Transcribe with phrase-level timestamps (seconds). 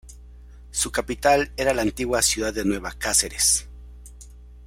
[0.71, 3.67] Su capital era la antigua ciudad de Nueva Cáceres.